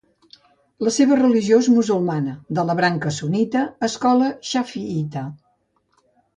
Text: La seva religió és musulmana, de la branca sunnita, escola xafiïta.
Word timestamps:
La 0.87 0.93
seva 0.95 1.17
religió 1.19 1.59
és 1.63 1.69
musulmana, 1.73 2.33
de 2.59 2.65
la 2.71 2.77
branca 2.81 3.13
sunnita, 3.19 3.63
escola 3.91 4.33
xafiïta. 4.55 5.29